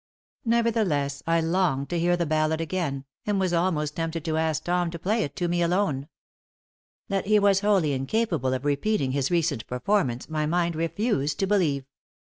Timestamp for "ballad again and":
2.25-3.39